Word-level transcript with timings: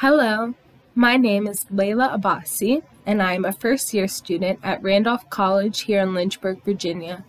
Hello, 0.00 0.52
my 0.94 1.16
name 1.16 1.46
is 1.46 1.64
Layla 1.72 2.20
Abbassi, 2.20 2.82
and 3.06 3.22
I 3.22 3.32
am 3.32 3.46
a 3.46 3.52
first 3.52 3.94
year 3.94 4.06
student 4.06 4.58
at 4.62 4.82
Randolph 4.82 5.30
College 5.30 5.80
here 5.80 6.02
in 6.02 6.12
Lynchburg, 6.12 6.62
Virginia. 6.64 7.24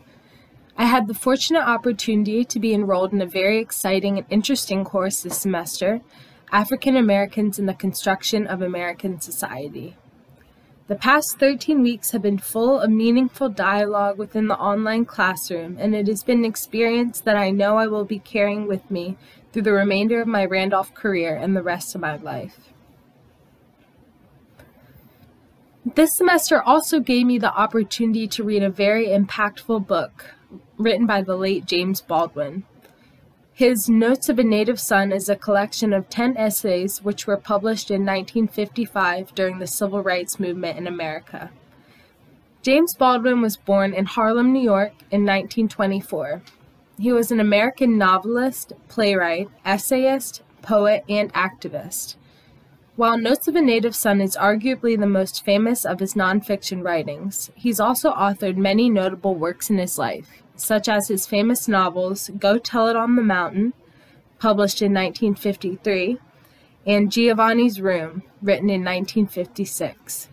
I 0.78 0.84
had 0.84 1.08
the 1.08 1.14
fortunate 1.14 1.66
opportunity 1.66 2.44
to 2.44 2.60
be 2.60 2.74
enrolled 2.74 3.14
in 3.14 3.22
a 3.22 3.26
very 3.26 3.60
exciting 3.60 4.18
and 4.18 4.28
interesting 4.30 4.84
course 4.84 5.22
this 5.22 5.38
semester 5.38 6.02
African 6.52 6.98
Americans 6.98 7.58
in 7.58 7.68
the 7.68 7.74
Construction 7.74 8.46
of 8.46 8.62
American 8.62 9.22
Society. 9.22 9.96
The 10.88 10.96
past 10.96 11.38
13 11.40 11.82
weeks 11.82 12.12
have 12.12 12.22
been 12.22 12.38
full 12.38 12.82
of 12.82 12.90
meaningful 12.90 13.48
dialogue 13.48 14.18
within 14.18 14.48
the 14.48 14.58
online 14.58 15.06
classroom, 15.06 15.78
and 15.80 15.96
it 15.96 16.08
has 16.08 16.22
been 16.22 16.40
an 16.40 16.46
experience 16.46 17.22
that 17.22 17.38
I 17.38 17.50
know 17.50 17.78
I 17.78 17.88
will 17.88 18.06
be 18.06 18.20
carrying 18.20 18.68
with 18.68 18.92
me 18.92 19.18
through 19.58 19.64
the 19.64 19.74
remainder 19.74 20.22
of 20.22 20.28
my 20.28 20.46
Randolph 20.46 20.94
career 20.94 21.36
and 21.36 21.58
the 21.58 21.64
rest 21.64 21.96
of 21.96 22.02
my 22.02 22.16
life. 22.16 22.72
This 25.96 26.16
semester 26.16 26.62
also 26.62 27.00
gave 27.00 27.26
me 27.26 27.40
the 27.40 27.52
opportunity 27.52 28.28
to 28.28 28.44
read 28.44 28.62
a 28.62 28.70
very 28.70 29.08
impactful 29.08 29.88
book 29.88 30.36
written 30.78 31.08
by 31.08 31.24
the 31.24 31.36
late 31.36 31.66
James 31.66 32.02
Baldwin. 32.02 32.66
His 33.52 33.90
Notes 33.90 34.30
of 34.30 34.38
a 34.38 34.44
Native 34.44 34.80
Son 34.80 35.12
is 35.12 35.28
a 35.28 35.36
collection 35.36 35.92
of 35.92 36.08
10 36.08 36.38
essays 36.38 37.02
which 37.02 37.26
were 37.26 37.36
published 37.36 37.90
in 37.90 38.06
1955 38.06 39.34
during 39.34 39.58
the 39.58 39.66
Civil 39.66 40.04
Rights 40.04 40.40
Movement 40.40 40.78
in 40.78 40.86
America. 40.86 41.50
James 42.62 42.94
Baldwin 42.94 43.42
was 43.42 43.58
born 43.58 43.96
in 43.96 44.06
Harlem, 44.06 44.54
New 44.54 44.62
York 44.62 44.92
in 45.10 45.26
1924. 45.26 46.44
He 47.00 47.14
was 47.14 47.32
an 47.32 47.40
American 47.40 47.98
novelist, 47.98 48.74
playwright, 48.88 49.50
essayist, 49.64 50.42
poet, 50.64 51.04
and 51.08 51.32
activist. 51.34 52.16
While 52.96 53.20
Notes 53.20 53.48
of 53.48 53.56
a 53.56 53.62
Native 53.62 53.96
Son 53.96 54.20
is 54.20 54.36
arguably 54.36 55.00
the 55.00 55.06
most 55.06 55.46
famous 55.46 55.86
of 55.86 56.00
his 56.00 56.16
nonfiction 56.16 56.84
writings, 56.84 57.52
he's 57.54 57.80
also 57.80 58.12
authored 58.12 58.58
many 58.58 58.90
notable 58.90 59.36
works 59.36 59.70
in 59.70 59.78
his 59.78 60.00
life, 60.00 60.42
such 60.56 60.90
as 60.90 61.08
his 61.08 61.28
famous 61.28 61.68
novels 61.68 62.32
Go 62.40 62.58
Tell 62.58 62.88
It 62.88 62.96
on 62.96 63.16
the 63.16 63.22
Mountain, 63.22 63.74
published 64.40 64.82
in 64.82 64.92
1953, 64.94 66.18
and 66.88 67.12
Giovanni's 67.12 67.80
Room, 67.80 68.24
written 68.42 68.72
in 68.72 68.84
1956. 68.84 70.30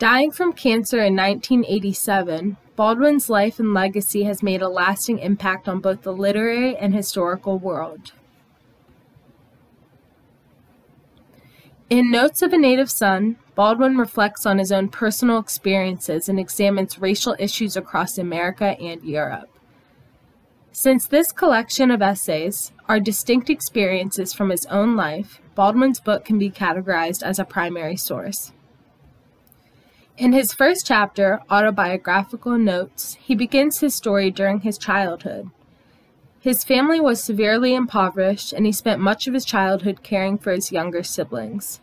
Dying 0.00 0.32
from 0.32 0.52
cancer 0.52 0.98
in 0.98 1.14
1987, 1.14 2.56
Baldwin's 2.82 3.30
life 3.30 3.60
and 3.60 3.72
legacy 3.72 4.24
has 4.24 4.42
made 4.42 4.60
a 4.60 4.68
lasting 4.68 5.20
impact 5.20 5.68
on 5.68 5.78
both 5.78 6.02
the 6.02 6.12
literary 6.12 6.76
and 6.76 6.92
historical 6.92 7.56
world. 7.56 8.10
In 11.88 12.10
Notes 12.10 12.42
of 12.42 12.52
a 12.52 12.58
Native 12.58 12.90
Son, 12.90 13.36
Baldwin 13.54 13.98
reflects 13.98 14.44
on 14.44 14.58
his 14.58 14.72
own 14.72 14.88
personal 14.88 15.38
experiences 15.38 16.28
and 16.28 16.40
examines 16.40 16.98
racial 16.98 17.36
issues 17.38 17.76
across 17.76 18.18
America 18.18 18.76
and 18.80 19.00
Europe. 19.04 19.48
Since 20.72 21.06
this 21.06 21.30
collection 21.30 21.88
of 21.92 22.02
essays 22.02 22.72
are 22.88 22.98
distinct 22.98 23.48
experiences 23.48 24.32
from 24.32 24.50
his 24.50 24.66
own 24.66 24.96
life, 24.96 25.40
Baldwin's 25.54 26.00
book 26.00 26.24
can 26.24 26.36
be 26.36 26.50
categorized 26.50 27.22
as 27.22 27.38
a 27.38 27.44
primary 27.44 27.94
source. 27.94 28.50
In 30.18 30.34
his 30.34 30.52
first 30.52 30.86
chapter, 30.86 31.40
Autobiographical 31.50 32.58
Notes, 32.58 33.16
he 33.20 33.34
begins 33.34 33.80
his 33.80 33.94
story 33.94 34.30
during 34.30 34.60
his 34.60 34.76
childhood. 34.76 35.50
His 36.38 36.64
family 36.64 37.00
was 37.00 37.24
severely 37.24 37.74
impoverished, 37.74 38.52
and 38.52 38.66
he 38.66 38.72
spent 38.72 39.00
much 39.00 39.26
of 39.26 39.32
his 39.32 39.46
childhood 39.46 40.02
caring 40.02 40.36
for 40.36 40.52
his 40.52 40.70
younger 40.70 41.02
siblings. 41.02 41.80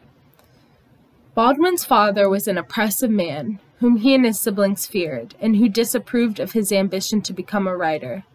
Baldwin's 1.34 1.86
father 1.86 2.30
was 2.30 2.48
an 2.48 2.58
oppressive 2.58 3.10
man, 3.10 3.60
whom 3.80 3.98
he 3.98 4.14
and 4.14 4.26
his 4.26 4.40
siblings 4.40 4.86
feared, 4.86 5.34
and 5.40 5.56
who 5.56 5.68
disapproved 5.68 6.40
of 6.40 6.52
his 6.52 6.72
ambition 6.72 7.22
to 7.24 7.34
become 7.34 7.68
a 7.68 7.76
writer. 7.76 8.26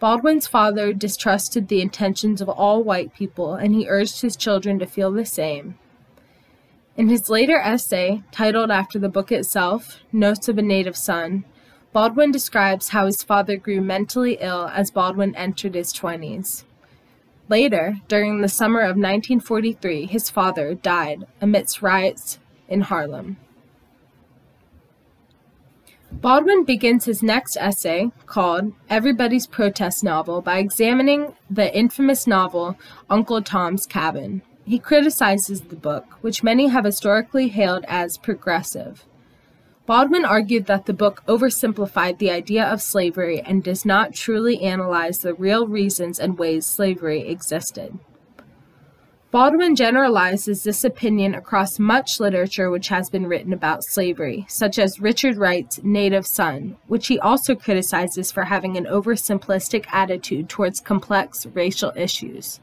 Baldwin's 0.00 0.46
father 0.46 0.94
distrusted 0.94 1.68
the 1.68 1.82
intentions 1.82 2.40
of 2.40 2.48
all 2.48 2.82
white 2.82 3.12
people, 3.12 3.54
and 3.54 3.74
he 3.74 3.88
urged 3.88 4.22
his 4.22 4.36
children 4.36 4.78
to 4.78 4.86
feel 4.86 5.12
the 5.12 5.26
same. 5.26 5.76
In 6.98 7.08
his 7.08 7.30
later 7.30 7.60
essay, 7.60 8.24
titled 8.32 8.72
after 8.72 8.98
the 8.98 9.08
book 9.08 9.30
itself, 9.30 10.00
Notes 10.10 10.48
of 10.48 10.58
a 10.58 10.62
Native 10.62 10.96
Son, 10.96 11.44
Baldwin 11.92 12.32
describes 12.32 12.88
how 12.88 13.06
his 13.06 13.22
father 13.22 13.56
grew 13.56 13.80
mentally 13.80 14.36
ill 14.40 14.66
as 14.66 14.90
Baldwin 14.90 15.32
entered 15.36 15.76
his 15.76 15.92
20s. 15.92 16.64
Later, 17.48 17.98
during 18.08 18.40
the 18.40 18.48
summer 18.48 18.80
of 18.80 18.96
1943, 18.96 20.06
his 20.06 20.28
father 20.28 20.74
died 20.74 21.24
amidst 21.40 21.82
riots 21.82 22.40
in 22.68 22.80
Harlem. 22.80 23.36
Baldwin 26.10 26.64
begins 26.64 27.04
his 27.04 27.22
next 27.22 27.56
essay, 27.58 28.10
called 28.26 28.72
Everybody's 28.90 29.46
Protest 29.46 30.02
Novel, 30.02 30.42
by 30.42 30.58
examining 30.58 31.34
the 31.48 31.72
infamous 31.72 32.26
novel 32.26 32.76
Uncle 33.08 33.40
Tom's 33.40 33.86
Cabin. 33.86 34.42
He 34.68 34.78
criticizes 34.78 35.62
the 35.62 35.76
book, 35.76 36.18
which 36.20 36.42
many 36.42 36.66
have 36.68 36.84
historically 36.84 37.48
hailed 37.48 37.86
as 37.88 38.18
progressive. 38.18 39.06
Baldwin 39.86 40.26
argued 40.26 40.66
that 40.66 40.84
the 40.84 40.92
book 40.92 41.22
oversimplified 41.26 42.18
the 42.18 42.30
idea 42.30 42.66
of 42.66 42.82
slavery 42.82 43.40
and 43.40 43.64
does 43.64 43.86
not 43.86 44.12
truly 44.12 44.60
analyze 44.60 45.20
the 45.20 45.32
real 45.32 45.66
reasons 45.66 46.20
and 46.20 46.38
ways 46.38 46.66
slavery 46.66 47.26
existed. 47.30 47.98
Baldwin 49.30 49.74
generalizes 49.74 50.64
this 50.64 50.84
opinion 50.84 51.34
across 51.34 51.78
much 51.78 52.20
literature 52.20 52.68
which 52.68 52.88
has 52.88 53.08
been 53.08 53.26
written 53.26 53.54
about 53.54 53.84
slavery, 53.84 54.44
such 54.50 54.78
as 54.78 55.00
Richard 55.00 55.38
Wright's 55.38 55.82
Native 55.82 56.26
Son, 56.26 56.76
which 56.88 57.06
he 57.06 57.18
also 57.18 57.54
criticizes 57.54 58.30
for 58.30 58.44
having 58.44 58.76
an 58.76 58.84
oversimplistic 58.84 59.86
attitude 59.90 60.50
towards 60.50 60.80
complex 60.80 61.46
racial 61.46 61.94
issues. 61.96 62.60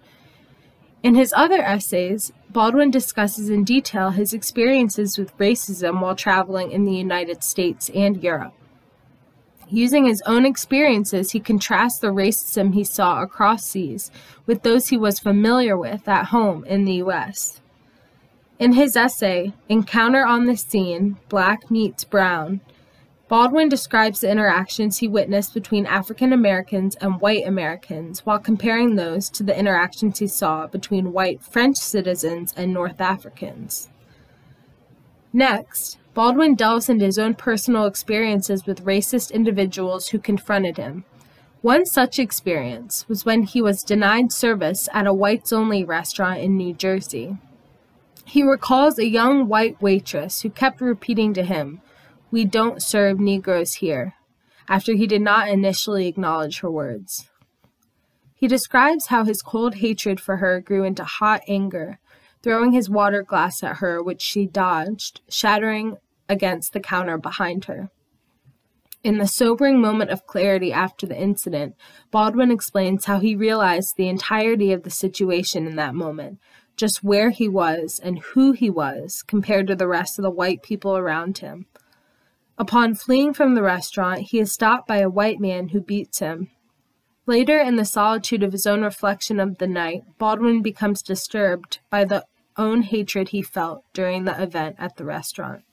In 1.05 1.13
his 1.13 1.35
other 1.37 1.61
essays, 1.61 2.33
Baldwin 2.49 2.89
discusses 2.89 3.47
in 3.47 3.63
detail 3.63 4.09
his 4.09 4.33
experiences 4.33 5.19
with 5.19 5.37
racism 5.37 6.01
while 6.01 6.15
traveling 6.15 6.71
in 6.71 6.83
the 6.83 6.95
United 6.95 7.43
States 7.43 7.91
and 7.93 8.23
Europe. 8.23 8.55
Using 9.69 10.05
his 10.05 10.23
own 10.25 10.47
experiences, 10.47 11.29
he 11.29 11.39
contrasts 11.39 11.99
the 11.99 12.07
racism 12.07 12.73
he 12.73 12.83
saw 12.83 13.21
across 13.21 13.67
seas 13.67 14.09
with 14.47 14.63
those 14.63 14.87
he 14.87 14.97
was 14.97 15.19
familiar 15.19 15.77
with 15.77 16.07
at 16.07 16.29
home 16.29 16.65
in 16.65 16.85
the 16.85 16.95
U.S. 16.95 17.61
In 18.57 18.73
his 18.73 18.95
essay, 18.95 19.53
Encounter 19.69 20.25
on 20.25 20.45
the 20.45 20.57
Seine 20.57 21.17
Black 21.29 21.69
Meets 21.69 22.03
Brown, 22.03 22.61
Baldwin 23.27 23.69
describes 23.69 24.21
the 24.21 24.29
interactions 24.29 24.99
he 24.99 25.07
witnessed 25.07 25.53
between 25.53 25.87
African 25.87 26.31
Americans 26.31 26.95
and 26.97 27.19
white 27.19 27.47
Americans 27.47 28.23
while 28.23 28.37
comparing 28.37 28.95
those 28.95 29.29
to 29.31 29.41
the 29.41 29.57
interactions 29.57 30.19
he 30.19 30.27
saw 30.27 30.67
between 30.67 31.11
white 31.11 31.41
French 31.41 31.77
citizens 31.77 32.53
and 32.55 32.71
North 32.71 33.01
Africans. 33.01 33.89
Next, 35.33 35.97
Baldwin 36.13 36.53
delves 36.53 36.87
into 36.87 37.05
his 37.05 37.17
own 37.17 37.33
personal 37.33 37.87
experiences 37.87 38.67
with 38.67 38.85
racist 38.85 39.33
individuals 39.33 40.09
who 40.09 40.19
confronted 40.19 40.77
him. 40.77 41.03
One 41.63 41.85
such 41.85 42.19
experience 42.19 43.09
was 43.09 43.25
when 43.25 43.41
he 43.41 43.59
was 43.59 43.81
denied 43.81 44.31
service 44.31 44.87
at 44.93 45.07
a 45.07 45.13
whites 45.13 45.51
only 45.51 45.83
restaurant 45.83 46.41
in 46.41 46.55
New 46.55 46.75
Jersey. 46.75 47.37
He 48.23 48.43
recalls 48.43 48.99
a 48.99 49.07
young 49.07 49.47
white 49.47 49.81
waitress 49.81 50.41
who 50.41 50.51
kept 50.51 50.79
repeating 50.79 51.33
to 51.33 51.43
him, 51.43 51.81
we 52.35 52.43
don't 52.43 52.83
serve 52.83 53.17
Negroes 53.17 53.75
here, 53.75 54.15
after 54.67 54.93
he 54.93 55.07
did 55.07 55.21
not 55.21 55.47
initially 55.47 56.05
acknowledge 56.05 56.59
her 56.59 56.69
words. 56.69 57.29
He 58.33 58.45
describes 58.45 59.05
how 59.05 59.23
his 59.23 59.41
cold 59.41 59.75
hatred 59.75 60.19
for 60.19 60.35
her 60.37 60.59
grew 60.59 60.83
into 60.83 61.05
hot 61.05 61.43
anger, 61.47 61.97
throwing 62.43 62.73
his 62.73 62.89
water 62.89 63.23
glass 63.23 63.63
at 63.63 63.77
her, 63.77 64.03
which 64.03 64.21
she 64.21 64.47
dodged, 64.47 65.21
shattering 65.29 65.95
against 66.27 66.73
the 66.73 66.81
counter 66.81 67.17
behind 67.17 67.65
her. 67.65 67.89
In 69.01 69.17
the 69.17 69.27
sobering 69.27 69.79
moment 69.79 70.11
of 70.11 70.27
clarity 70.27 70.73
after 70.73 71.07
the 71.07 71.17
incident, 71.17 71.75
Baldwin 72.11 72.51
explains 72.51 73.05
how 73.05 73.19
he 73.19 73.33
realized 73.33 73.95
the 73.95 74.09
entirety 74.09 74.73
of 74.73 74.83
the 74.83 74.89
situation 74.89 75.65
in 75.65 75.77
that 75.77 75.95
moment, 75.95 76.39
just 76.75 77.01
where 77.01 77.29
he 77.29 77.47
was 77.47 77.97
and 78.03 78.19
who 78.19 78.51
he 78.51 78.69
was 78.69 79.23
compared 79.25 79.67
to 79.67 79.75
the 79.75 79.87
rest 79.87 80.19
of 80.19 80.23
the 80.23 80.29
white 80.29 80.61
people 80.63 80.97
around 80.97 81.37
him. 81.37 81.67
Upon 82.57 82.95
fleeing 82.95 83.33
from 83.33 83.55
the 83.55 83.61
restaurant, 83.61 84.21
he 84.21 84.39
is 84.39 84.51
stopped 84.51 84.87
by 84.87 84.97
a 84.97 85.09
white 85.09 85.39
man 85.39 85.69
who 85.69 85.81
beats 85.81 86.19
him. 86.19 86.49
Later, 87.25 87.59
in 87.59 87.75
the 87.75 87.85
solitude 87.85 88.43
of 88.43 88.51
his 88.51 88.67
own 88.67 88.81
reflection 88.81 89.39
of 89.39 89.57
the 89.57 89.67
night, 89.67 90.03
Baldwin 90.17 90.61
becomes 90.61 91.01
disturbed 91.01 91.79
by 91.89 92.05
the 92.05 92.25
own 92.55 92.83
hatred 92.83 93.29
he 93.29 93.41
felt 93.41 93.83
during 93.93 94.23
the 94.23 94.41
event 94.41 94.75
at 94.79 94.95
the 94.95 95.05
restaurant. 95.05 95.63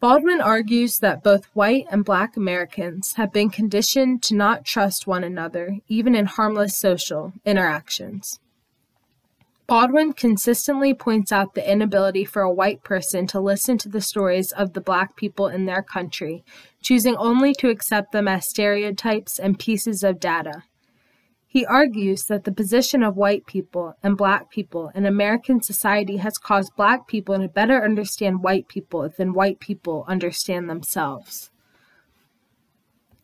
Baldwin 0.00 0.40
argues 0.40 1.00
that 1.00 1.24
both 1.24 1.46
white 1.54 1.86
and 1.90 2.04
black 2.04 2.36
Americans 2.36 3.14
have 3.14 3.32
been 3.32 3.50
conditioned 3.50 4.22
to 4.24 4.34
not 4.34 4.64
trust 4.64 5.06
one 5.06 5.24
another, 5.24 5.78
even 5.88 6.14
in 6.14 6.26
harmless 6.26 6.76
social 6.76 7.32
interactions. 7.44 8.38
Baldwin 9.68 10.14
consistently 10.14 10.94
points 10.94 11.30
out 11.30 11.52
the 11.52 11.70
inability 11.70 12.24
for 12.24 12.40
a 12.40 12.50
white 12.50 12.82
person 12.82 13.26
to 13.26 13.38
listen 13.38 13.76
to 13.76 13.88
the 13.90 14.00
stories 14.00 14.50
of 14.52 14.72
the 14.72 14.80
black 14.80 15.14
people 15.14 15.46
in 15.46 15.66
their 15.66 15.82
country, 15.82 16.42
choosing 16.80 17.14
only 17.16 17.52
to 17.56 17.68
accept 17.68 18.12
them 18.12 18.26
as 18.26 18.48
stereotypes 18.48 19.38
and 19.38 19.58
pieces 19.58 20.02
of 20.02 20.18
data. 20.18 20.62
He 21.46 21.66
argues 21.66 22.24
that 22.24 22.44
the 22.44 22.52
position 22.52 23.02
of 23.02 23.18
white 23.18 23.44
people 23.44 23.92
and 24.02 24.16
black 24.16 24.50
people 24.50 24.90
in 24.94 25.04
American 25.04 25.60
society 25.60 26.16
has 26.16 26.38
caused 26.38 26.74
black 26.74 27.06
people 27.06 27.38
to 27.38 27.46
better 27.46 27.84
understand 27.84 28.42
white 28.42 28.68
people 28.68 29.10
than 29.18 29.34
white 29.34 29.60
people 29.60 30.06
understand 30.08 30.70
themselves. 30.70 31.50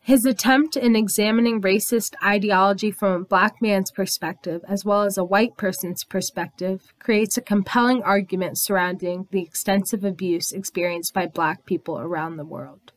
His 0.05 0.23
attempt 0.23 0.77
in 0.77 0.95
examining 0.95 1.61
racist 1.63 2.13
ideology 2.23 2.91
from 2.91 3.13
a 3.13 3.25
black 3.25 3.59
man's 3.59 3.89
perspective, 3.89 4.61
as 4.67 4.85
well 4.85 5.01
as 5.01 5.17
a 5.17 5.23
white 5.23 5.57
person's 5.57 6.03
perspective, 6.03 6.93
creates 6.99 7.37
a 7.37 7.41
compelling 7.41 8.03
argument 8.03 8.59
surrounding 8.59 9.27
the 9.31 9.41
extensive 9.41 10.03
abuse 10.03 10.51
experienced 10.51 11.11
by 11.15 11.25
black 11.25 11.65
people 11.65 11.97
around 11.97 12.37
the 12.37 12.45
world. 12.45 12.91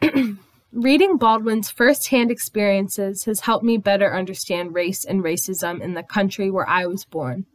Reading 0.70 1.16
Baldwin's 1.16 1.68
first-hand 1.68 2.30
experiences 2.30 3.24
has 3.24 3.40
helped 3.40 3.64
me 3.64 3.76
better 3.76 4.14
understand 4.14 4.72
race 4.72 5.04
and 5.04 5.24
racism 5.24 5.80
in 5.80 5.94
the 5.94 6.04
country 6.04 6.48
where 6.52 6.68
I 6.68 6.86
was 6.86 7.04
born. 7.04 7.46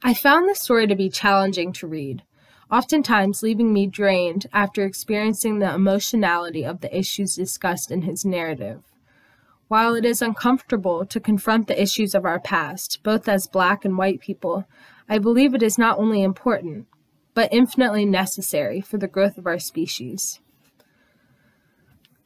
I 0.00 0.14
found 0.14 0.48
the 0.48 0.54
story 0.54 0.86
to 0.86 0.94
be 0.94 1.10
challenging 1.10 1.72
to 1.72 1.88
read 1.88 2.22
oftentimes 2.70 3.42
leaving 3.42 3.72
me 3.72 3.86
drained 3.86 4.46
after 4.52 4.84
experiencing 4.84 5.58
the 5.58 5.74
emotionality 5.74 6.64
of 6.64 6.80
the 6.80 6.96
issues 6.96 7.36
discussed 7.36 7.90
in 7.90 8.02
his 8.02 8.24
narrative. 8.24 8.82
While 9.68 9.94
it 9.94 10.04
is 10.04 10.22
uncomfortable 10.22 11.04
to 11.06 11.20
confront 11.20 11.66
the 11.66 11.80
issues 11.80 12.14
of 12.14 12.24
our 12.24 12.40
past, 12.40 13.02
both 13.02 13.28
as 13.28 13.46
black 13.46 13.84
and 13.84 13.98
white 13.98 14.20
people, 14.20 14.64
I 15.08 15.18
believe 15.18 15.54
it 15.54 15.62
is 15.62 15.78
not 15.78 15.98
only 15.98 16.22
important, 16.22 16.86
but 17.34 17.52
infinitely 17.52 18.06
necessary 18.06 18.80
for 18.80 18.98
the 18.98 19.06
growth 19.06 19.38
of 19.38 19.46
our 19.46 19.58
species. 19.58 20.40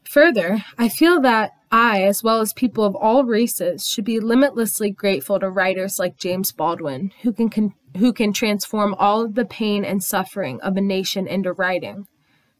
Further, 0.04 0.64
I 0.78 0.88
feel 0.88 1.20
that 1.22 1.52
I, 1.70 2.02
as 2.02 2.22
well 2.22 2.40
as 2.40 2.52
people 2.52 2.84
of 2.84 2.94
all 2.94 3.24
races, 3.24 3.88
should 3.88 4.04
be 4.04 4.20
limitlessly 4.20 4.90
grateful 4.90 5.40
to 5.40 5.48
writers 5.48 5.98
like 5.98 6.18
James 6.18 6.52
Baldwin, 6.52 7.12
who 7.22 7.32
can, 7.32 7.74
who 7.96 8.12
can 8.12 8.32
transform 8.32 8.94
all 8.98 9.22
of 9.22 9.34
the 9.34 9.44
pain 9.44 9.84
and 9.84 10.02
suffering 10.02 10.60
of 10.60 10.76
a 10.76 10.80
nation 10.80 11.26
into 11.26 11.52
writing, 11.52 12.06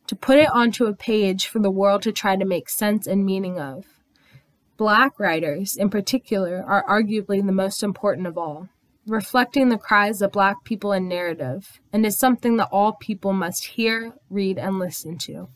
to 0.07 0.17
put 0.17 0.39
it 0.39 0.51
onto 0.51 0.87
a 0.87 0.95
page 0.95 1.47
for 1.47 1.59
the 1.59 1.71
world 1.71 2.03
to 2.03 2.13
try 2.13 2.37
to 2.37 2.45
make 2.45 2.69
sense 2.69 3.07
and 3.07 3.25
meaning 3.25 3.59
of. 3.59 3.87
Black 4.77 5.19
writers, 5.19 5.77
in 5.77 5.91
particular, 5.91 6.65
are 6.67 6.85
arguably 6.89 7.45
the 7.45 7.53
most 7.53 7.83
important 7.83 8.27
of 8.27 8.37
all, 8.37 8.69
reflecting 9.07 9.69
the 9.69 9.79
cries 9.79 10.21
of 10.21 10.33
Black 10.33 10.65
people 10.65 10.93
in 10.93 11.09
narrative, 11.09 11.81
and 11.93 12.05
is 12.05 12.19
something 12.19 12.57
that 12.57 12.69
all 12.73 12.93
people 12.93 13.33
must 13.33 13.65
hear, 13.65 14.15
read, 14.29 14.59
and 14.59 14.79
listen 14.79 15.19
to. 15.19 15.49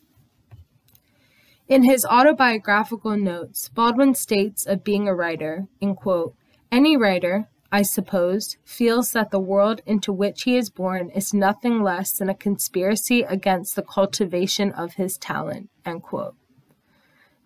In 1.69 1.82
his 1.82 2.05
autobiographical 2.05 3.17
notes, 3.17 3.69
Baldwin 3.70 4.14
states 4.14 4.64
of 4.67 4.84
being 4.84 5.08
a 5.08 5.14
writer, 5.14 5.67
in 5.81 5.96
quote, 5.96 6.34
any 6.70 6.96
writer, 6.96 7.49
I 7.73 7.83
suppose, 7.83 8.57
feels 8.65 9.13
that 9.13 9.31
the 9.31 9.41
world 9.41 9.81
into 9.87 10.13
which 10.13 10.43
he 10.45 10.57
is 10.57 10.71
born 10.71 11.11
is 11.11 11.35
nothing 11.35 11.83
less 11.83 12.13
than 12.13 12.29
a 12.29 12.35
conspiracy 12.35 13.23
against 13.23 13.75
the 13.75 13.83
cultivation 13.83 14.73
of 14.73 14.95
his 14.95 15.19
talent. 15.19 15.69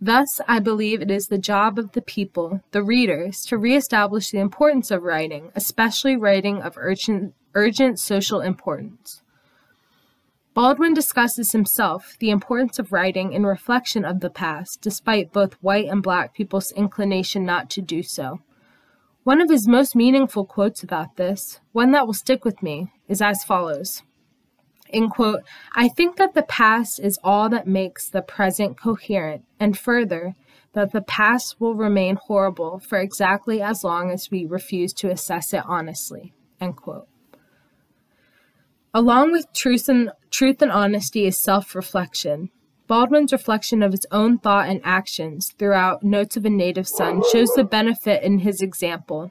Thus, 0.01 0.41
I 0.49 0.61
believe 0.61 1.03
it 1.03 1.11
is 1.11 1.29
the 1.29 1.39
job 1.39 1.79
of 1.79 1.93
the 1.93 2.03
people, 2.03 2.63
the 2.71 2.83
readers, 2.83 3.45
to 3.47 3.59
reestablish 3.59 4.31
the 4.31 4.39
importance 4.39 4.91
of 4.91 5.03
writing, 5.03 5.53
especially 5.55 6.17
writing 6.17 6.63
of 6.63 6.79
urgent, 6.79 7.35
urgent 7.55 7.99
social 7.99 8.41
importance. 8.41 9.23
Baldwin 10.55 10.95
discusses 10.95 11.53
himself 11.53 12.17
the 12.19 12.31
importance 12.31 12.79
of 12.79 12.93
writing 12.93 13.33
in 13.33 13.45
reflection 13.45 14.05
of 14.05 14.21
the 14.21 14.31
past, 14.31 14.81
despite 14.81 15.33
both 15.33 15.55
white 15.63 15.87
and 15.87 16.03
black 16.03 16.35
people's 16.35 16.73
inclination 16.73 17.45
not 17.45 17.71
to 17.71 17.83
do 17.83 18.03
so. 18.03 18.41
One 19.23 19.41
of 19.41 19.51
his 19.51 19.69
most 19.69 19.95
meaningful 19.95 20.47
quotes 20.47 20.83
about 20.83 21.17
this, 21.17 21.61
one 21.73 21.91
that 21.93 22.07
will 22.07 22.15
stick 22.15 22.45
with 22.45 22.63
me, 22.63 22.93
is 23.07 23.21
as 23.21 23.45
follows. 23.45 24.03
In 24.89 25.09
quote, 25.09 25.43
I 25.77 25.89
think 25.89 26.17
that 26.17 26.35
the 26.35 26.43
past 26.43 26.99
is 26.99 27.19
all 27.23 27.49
that 27.51 27.67
makes 27.67 28.09
the 28.09 28.23
present 28.23 28.79
coherent, 28.79 29.45
and 29.61 29.79
further, 29.79 30.35
that 30.73 30.93
the 30.93 31.03
past 31.03 31.61
will 31.61 31.75
remain 31.75 32.17
horrible 32.17 32.79
for 32.79 32.99
exactly 32.99 33.61
as 33.61 33.85
long 33.85 34.11
as 34.11 34.31
we 34.31 34.47
refuse 34.47 34.93
to 34.95 35.11
assess 35.11 35.53
it 35.53 35.65
honestly. 35.67 36.33
End 36.61 36.77
quote. 36.77 37.09
Along 38.95 39.33
with 39.33 39.53
truth 39.53 39.89
and, 39.89 40.11
truth 40.31 40.63
and 40.63 40.73
honesty 40.73 41.27
is 41.27 41.39
self 41.39 41.75
reflection. 41.75 42.51
Baldwin's 42.91 43.31
reflection 43.31 43.85
of 43.85 43.93
his 43.93 44.05
own 44.11 44.39
thought 44.39 44.69
and 44.69 44.81
actions 44.83 45.55
throughout 45.57 46.03
Notes 46.03 46.37
of 46.37 46.45
a 46.45 46.51
Native 46.51 46.89
Son 46.89 47.23
shows 47.31 47.49
the 47.55 47.63
benefit 47.63 48.25
in 48.25 48.41
his 48.41 48.61
example. 48.61 49.31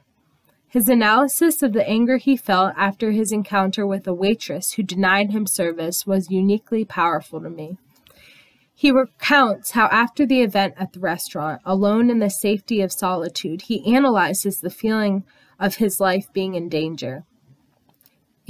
His 0.66 0.88
analysis 0.88 1.62
of 1.62 1.74
the 1.74 1.86
anger 1.86 2.16
he 2.16 2.38
felt 2.38 2.72
after 2.74 3.10
his 3.10 3.32
encounter 3.32 3.86
with 3.86 4.06
a 4.06 4.14
waitress 4.14 4.72
who 4.72 4.82
denied 4.82 5.32
him 5.32 5.46
service 5.46 6.06
was 6.06 6.30
uniquely 6.30 6.86
powerful 6.86 7.38
to 7.42 7.50
me. 7.50 7.76
He 8.74 8.90
recounts 8.90 9.72
how, 9.72 9.88
after 9.88 10.24
the 10.24 10.40
event 10.40 10.72
at 10.78 10.94
the 10.94 11.00
restaurant, 11.00 11.60
alone 11.66 12.08
in 12.08 12.18
the 12.18 12.30
safety 12.30 12.80
of 12.80 12.90
solitude, 12.90 13.60
he 13.66 13.94
analyzes 13.94 14.60
the 14.60 14.70
feeling 14.70 15.24
of 15.58 15.74
his 15.74 16.00
life 16.00 16.32
being 16.32 16.54
in 16.54 16.70
danger 16.70 17.24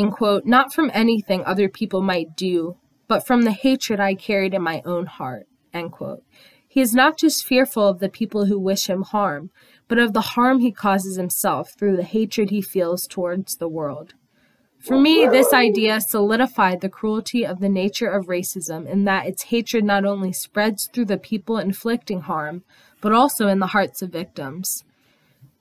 in 0.01 0.11
quote, 0.11 0.47
not 0.47 0.73
from 0.73 0.91
anything 0.95 1.45
other 1.45 1.69
people 1.69 2.01
might 2.01 2.35
do, 2.35 2.77
but 3.11 3.27
from 3.27 3.43
the 3.43 3.51
hatred 3.51 3.99
I 3.99 4.15
carried 4.15 4.55
in 4.55 4.63
my 4.63 4.83
own 4.85 5.07
heart, 5.07 5.49
end 5.75 5.91
quote. 5.91 6.23
He 6.69 6.81
is 6.81 6.95
not 6.95 7.19
just 7.19 7.45
fearful 7.45 7.89
of 7.89 7.99
the 7.99 8.09
people 8.09 8.45
who 8.45 8.57
wish 8.57 8.89
him 8.89 9.03
harm, 9.03 9.51
but 9.89 9.99
of 9.99 10.13
the 10.13 10.21
harm 10.21 10.61
he 10.61 10.71
causes 10.71 11.17
himself 11.17 11.73
through 11.77 11.97
the 11.97 12.05
hatred 12.05 12.51
he 12.51 12.63
feels 12.63 13.09
towards 13.09 13.57
the 13.57 13.67
world. 13.67 14.15
For 14.79 14.97
me, 14.97 15.27
this 15.27 15.53
idea 15.53 16.01
solidified 16.01 16.83
the 16.83 16.89
cruelty 16.89 17.45
of 17.45 17.59
the 17.59 17.69
nature 17.69 18.09
of 18.09 18.27
racism 18.27 18.87
in 18.87 19.07
that 19.07 19.27
its 19.27 19.43
hatred 19.43 19.83
not 19.83 20.05
only 20.05 20.33
spreads 20.33 20.87
through 20.87 21.07
the 21.07 21.19
people 21.19 21.59
inflicting 21.59 22.21
harm, 22.21 22.63
but 23.01 23.13
also 23.13 23.49
in 23.49 23.59
the 23.59 23.75
hearts 23.75 24.03
of 24.03 24.11
victims. 24.11 24.85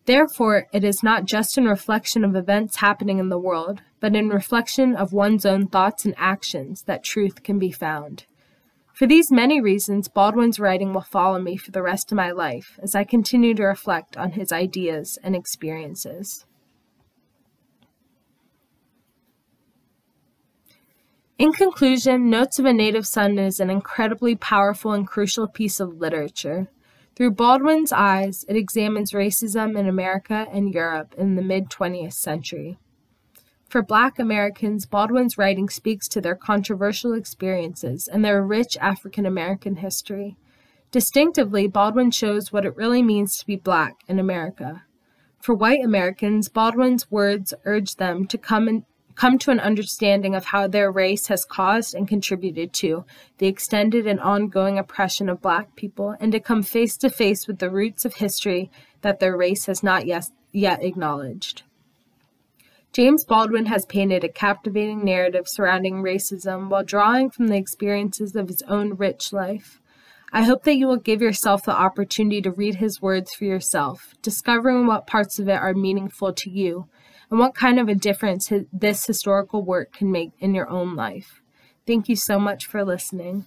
Therefore, 0.09 0.65
it 0.73 0.83
is 0.83 1.03
not 1.03 1.25
just 1.25 1.55
in 1.55 1.65
reflection 1.65 2.25
of 2.25 2.35
events 2.35 2.77
happening 2.77 3.19
in 3.19 3.29
the 3.29 3.37
world, 3.37 3.83
but 3.99 4.15
in 4.15 4.29
reflection 4.29 4.95
of 4.95 5.13
one's 5.13 5.45
own 5.45 5.67
thoughts 5.67 6.03
and 6.03 6.15
actions 6.17 6.81
that 6.87 7.03
truth 7.03 7.43
can 7.43 7.59
be 7.59 7.71
found. 7.71 8.25
For 8.91 9.05
these 9.05 9.31
many 9.31 9.61
reasons, 9.61 10.07
Baldwin's 10.07 10.59
writing 10.59 10.93
will 10.93 11.01
follow 11.01 11.39
me 11.39 11.57
for 11.57 11.69
the 11.69 11.83
rest 11.83 12.11
of 12.11 12.15
my 12.15 12.31
life 12.31 12.79
as 12.81 12.95
I 12.95 13.03
continue 13.03 13.53
to 13.53 13.63
reflect 13.65 14.17
on 14.17 14.31
his 14.31 14.51
ideas 14.51 15.19
and 15.23 15.35
experiences. 15.35 16.43
In 21.37 21.53
conclusion, 21.53 22.31
Notes 22.31 22.57
of 22.57 22.65
a 22.65 22.73
Native 22.73 23.05
Son 23.05 23.37
is 23.37 23.59
an 23.59 23.69
incredibly 23.69 24.35
powerful 24.35 24.91
and 24.91 25.05
crucial 25.05 25.47
piece 25.47 25.79
of 25.79 26.01
literature 26.01 26.67
through 27.19 27.31
Baldwin's 27.31 27.91
eyes, 27.91 28.45
it 28.47 28.55
examines 28.55 29.11
racism 29.11 29.77
in 29.77 29.89
America 29.89 30.47
and 30.53 30.73
Europe 30.73 31.13
in 31.17 31.35
the 31.35 31.41
mid 31.41 31.69
20th 31.69 32.13
century. 32.13 32.79
For 33.67 33.81
Black 33.81 34.19
Americans, 34.19 34.85
Baldwin's 34.85 35.37
writing 35.37 35.67
speaks 35.67 36.07
to 36.07 36.21
their 36.21 36.33
controversial 36.33 37.11
experiences 37.11 38.07
and 38.07 38.23
their 38.23 38.41
rich 38.41 38.77
African 38.77 39.25
American 39.25 39.75
history. 39.75 40.37
Distinctively, 40.91 41.67
Baldwin 41.67 42.11
shows 42.11 42.53
what 42.53 42.65
it 42.65 42.77
really 42.77 43.03
means 43.03 43.37
to 43.37 43.45
be 43.45 43.57
Black 43.57 43.97
in 44.07 44.17
America. 44.17 44.83
For 45.41 45.53
white 45.53 45.83
Americans, 45.83 46.47
Baldwin's 46.47 47.11
words 47.11 47.53
urge 47.65 47.97
them 47.97 48.27
to 48.27 48.37
come 48.37 48.69
in, 48.69 48.85
come 49.19 49.37
to 49.37 49.51
an 49.51 49.59
understanding 49.59 50.33
of 50.33 50.45
how 50.45 50.65
their 50.65 50.89
race 50.89 51.27
has 51.27 51.43
caused 51.43 51.93
and 51.93 52.07
contributed 52.07 52.71
to 52.71 53.03
the 53.37 53.47
extended 53.47 54.07
and 54.07 54.17
ongoing 54.21 54.79
oppression 54.79 55.27
of 55.27 55.41
Black 55.41 55.75
people, 55.75 56.15
and 56.21 56.31
to 56.31 56.39
come 56.39 56.63
face 56.63 56.95
to 56.95 57.09
face 57.09 57.45
with 57.45 57.59
the 57.59 57.69
roots 57.69 58.05
of 58.05 58.13
history 58.13 58.71
that 59.01 59.19
their 59.19 59.35
race 59.35 59.65
has 59.65 59.83
not 59.83 60.05
yet, 60.05 60.27
yet 60.53 60.81
acknowledged. 60.81 61.63
James 62.93 63.25
Baldwin 63.25 63.65
has 63.65 63.85
painted 63.85 64.23
a 64.23 64.29
captivating 64.29 65.03
narrative 65.03 65.49
surrounding 65.49 66.01
racism 66.01 66.69
while 66.69 66.85
drawing 66.85 67.29
from 67.29 67.47
the 67.47 67.57
experiences 67.57 68.37
of 68.37 68.47
his 68.47 68.61
own 68.69 68.95
rich 68.95 69.33
life. 69.33 69.81
I 70.31 70.43
hope 70.43 70.63
that 70.63 70.77
you 70.77 70.87
will 70.87 70.95
give 70.95 71.21
yourself 71.21 71.63
the 71.63 71.77
opportunity 71.77 72.41
to 72.43 72.51
read 72.51 72.75
his 72.75 73.01
words 73.01 73.33
for 73.33 73.43
yourself, 73.43 74.13
discovering 74.21 74.87
what 74.87 75.07
parts 75.07 75.39
of 75.39 75.49
it 75.49 75.59
are 75.59 75.73
meaningful 75.73 76.31
to 76.31 76.49
you, 76.49 76.87
and 77.29 77.39
what 77.39 77.55
kind 77.55 77.79
of 77.79 77.87
a 77.87 77.95
difference 77.95 78.51
this 78.71 79.05
historical 79.05 79.63
work 79.63 79.93
can 79.93 80.11
make 80.11 80.31
in 80.39 80.55
your 80.55 80.69
own 80.69 80.95
life. 80.95 81.41
Thank 81.85 82.09
you 82.09 82.15
so 82.15 82.39
much 82.39 82.65
for 82.65 82.83
listening. 82.83 83.45